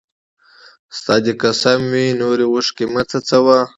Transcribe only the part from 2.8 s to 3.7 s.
مه څڅوه